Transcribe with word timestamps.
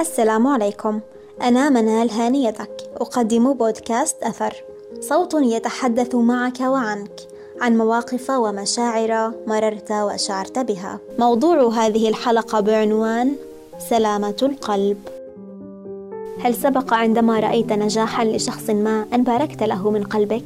السلام 0.00 0.46
عليكم. 0.46 1.00
أنا 1.42 1.68
منال 1.68 2.10
هانيتك. 2.10 2.70
أقدم 2.96 3.52
بودكاست 3.52 4.22
أثر. 4.22 4.54
صوت 5.00 5.34
يتحدث 5.34 6.14
معك 6.14 6.60
وعنك. 6.60 7.10
عن 7.60 7.78
مواقف 7.78 8.30
ومشاعر 8.30 9.32
مررت 9.46 9.92
وشعرت 9.92 10.58
بها. 10.58 10.98
موضوع 11.18 11.68
هذه 11.68 12.08
الحلقة 12.08 12.60
بعنوان 12.60 13.32
سلامة 13.90 14.36
القلب. 14.42 14.98
هل 16.40 16.54
سبق 16.54 16.94
عندما 16.94 17.40
رأيت 17.40 17.72
نجاحا 17.72 18.24
لشخص 18.24 18.70
ما 18.70 19.06
أن 19.14 19.22
باركت 19.22 19.62
له 19.62 19.90
من 19.90 20.04
قلبك؟ 20.04 20.44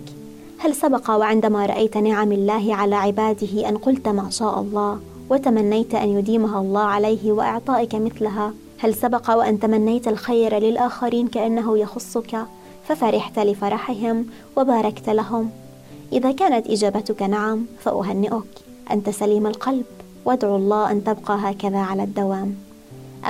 هل 0.58 0.74
سبق 0.74 1.10
وعندما 1.10 1.66
رأيت 1.66 1.96
نعم 1.96 2.32
الله 2.32 2.74
على 2.74 2.94
عباده 2.94 3.68
أن 3.68 3.76
قلت 3.76 4.08
ما 4.08 4.30
شاء 4.30 4.60
الله 4.60 4.98
وتمنيت 5.30 5.94
أن 5.94 6.08
يديمها 6.08 6.60
الله 6.60 6.82
عليه 6.82 7.32
وإعطائك 7.32 7.94
مثلها؟ 7.94 8.52
هل 8.84 8.94
سبق 8.94 9.30
وأن 9.30 9.60
تمنيت 9.60 10.08
الخير 10.08 10.58
للآخرين 10.58 11.28
كأنه 11.28 11.78
يخصك؟ 11.78 12.46
ففرحت 12.88 13.38
لفرحهم 13.38 14.26
وباركت 14.56 15.08
لهم. 15.08 15.50
إذا 16.12 16.32
كانت 16.32 16.66
إجابتك 16.66 17.22
نعم 17.22 17.66
فأهنئك. 17.80 18.44
أنت 18.90 19.10
سليم 19.10 19.46
القلب 19.46 19.84
وادعو 20.24 20.56
الله 20.56 20.90
أن 20.90 21.04
تبقى 21.04 21.38
هكذا 21.40 21.78
على 21.78 22.02
الدوام. 22.02 22.54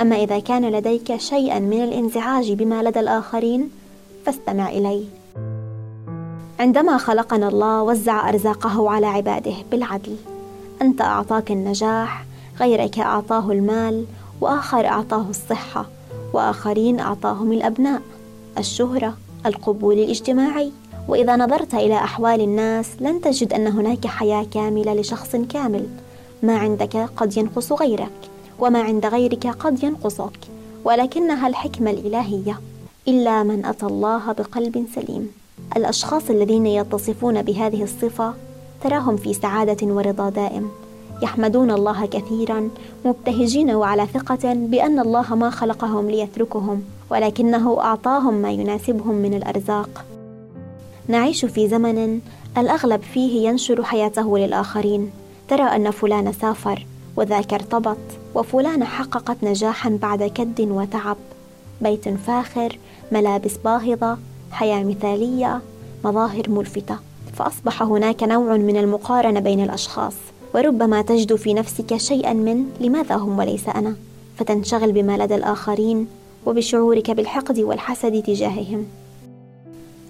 أما 0.01 0.15
إذا 0.15 0.39
كان 0.39 0.65
لديك 0.65 1.15
شيئا 1.15 1.59
من 1.59 1.83
الانزعاج 1.83 2.51
بما 2.51 2.83
لدى 2.83 2.99
الآخرين 2.99 3.69
فاستمع 4.25 4.69
إلي 4.69 5.05
عندما 6.59 6.97
خلقنا 6.97 7.47
الله 7.47 7.83
وزع 7.83 8.29
أرزاقه 8.29 8.89
على 8.89 9.05
عباده 9.05 9.55
بالعدل. 9.71 10.15
أنت 10.81 11.01
أعطاك 11.01 11.51
النجاح 11.51 12.25
غيرك 12.59 12.99
أعطاه 12.99 13.51
المال 13.51 14.05
وآخر 14.41 14.85
أعطاه 14.85 15.25
الصحة 15.29 15.85
وآخرين 16.33 16.99
أعطاهم 16.99 17.51
الأبناء 17.51 18.01
الشهرة 18.57 19.17
القبول 19.45 19.99
الاجتماعي. 19.99 20.71
وإذا 21.07 21.35
نظرت 21.35 21.73
إلى 21.73 21.95
أحوال 21.95 22.41
الناس 22.41 22.87
لن 22.99 23.21
تجد 23.21 23.53
أن 23.53 23.67
هناك 23.67 24.07
حياة 24.07 24.43
كاملة 24.53 24.93
لشخص 24.93 25.35
كامل. 25.35 25.87
ما 26.43 26.57
عندك 26.57 26.97
قد 27.17 27.37
ينقص 27.37 27.71
غيرك 27.71 28.11
وما 28.59 28.81
عند 28.81 29.05
غيرك 29.05 29.47
قد 29.47 29.83
ينقصك. 29.83 30.39
ولكنها 30.83 31.47
الحكمة 31.47 31.91
الإلهية. 31.91 32.59
إلا 33.07 33.43
من 33.43 33.65
أتى 33.65 33.85
الله 33.85 34.31
بقلب 34.31 34.87
سليم. 34.95 35.31
الأشخاص 35.77 36.29
الذين 36.29 36.65
يتصفون 36.65 37.41
بهذه 37.41 37.83
الصفة 37.83 38.33
تراهم 38.83 39.17
في 39.17 39.33
سعادة 39.33 39.87
ورضا 39.87 40.29
دائم. 40.29 40.69
يحمدون 41.21 41.71
الله 41.71 42.05
كثيرا 42.05 42.69
مبتهجين 43.05 43.71
وعلى 43.71 44.07
ثقة 44.13 44.53
بأن 44.53 44.99
الله 44.99 45.35
ما 45.35 45.49
خلقهم 45.49 46.09
ليتركهم 46.09 46.83
ولكنه 47.09 47.79
أعطاهم 47.81 48.33
ما 48.33 48.51
يناسبهم 48.51 49.15
من 49.15 49.33
الأرزاق. 49.33 50.05
نعيش 51.07 51.45
في 51.45 51.67
زمن 51.67 52.19
الأغلب 52.57 53.01
فيه 53.01 53.47
ينشر 53.47 53.83
حياته 53.83 54.37
للآخرين. 54.37 55.11
ترى 55.47 55.63
أن 55.63 55.91
فلان 55.91 56.33
سافر 56.33 56.85
وذاك 57.15 57.53
ارتبط 57.53 57.97
وفلان 58.35 58.83
حققت 58.83 59.37
نجاحا 59.43 59.89
بعد 60.01 60.23
كد 60.23 60.61
وتعب. 60.61 61.17
بيت 61.81 62.09
فاخر 62.09 62.77
ملابس 63.11 63.57
باهظة 63.57 64.17
حياة 64.51 64.83
مثالية 64.83 65.61
مظاهر 66.03 66.49
ملفتة. 66.49 66.97
فأصبح 67.33 67.83
هناك 67.83 68.23
نوع 68.23 68.57
من 68.57 68.77
المقارنة 68.77 69.39
بين 69.39 69.63
الأشخاص. 69.63 70.15
وربما 70.55 71.01
تجد 71.01 71.35
في 71.35 71.53
نفسك 71.53 71.97
شيئا 71.97 72.33
من 72.33 72.65
لماذا 72.79 73.15
هم 73.15 73.39
وليس 73.39 73.69
أنا؟ 73.69 73.95
فتنشغل 74.37 74.91
بما 74.91 75.17
لدى 75.17 75.35
الآخرين 75.35 76.07
وبشعورك 76.45 77.11
بالحقد 77.11 77.59
والحسد 77.59 78.23
تجاههم. 78.23 78.85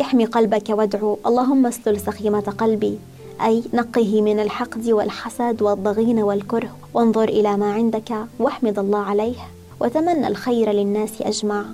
احمي 0.02 0.26
قلبك 0.26 0.70
وادعو 0.70 1.18
اللهم 1.26 1.66
اسلل 1.66 2.00
سخيمة 2.00 2.40
قلبي 2.40 2.98
أي 3.46 3.64
نقه 3.74 4.22
من 4.22 4.40
الحقد 4.40 4.90
والحسد 4.90 5.62
والضغين 5.62 6.20
والكره 6.20 6.76
وانظر 6.94 7.30
إلى 7.30 7.58
ما 7.58 7.74
عندك 7.74 8.16
واحمد 8.40 8.80
الله 8.80 9.00
عليه 9.00 9.36
وتمنى 9.80 10.28
الخير 10.28 10.72
للناس 10.72 11.22
أجمع 11.22 11.66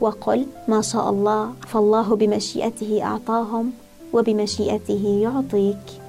وقل 0.00 0.46
ما 0.68 0.80
شاء 0.80 1.10
الله 1.10 1.52
فالله 1.68 2.16
بمشيئته 2.16 3.02
أعطاهم 3.02 3.70
وبمشيئته 4.12 5.20
يعطيك. 5.22 6.07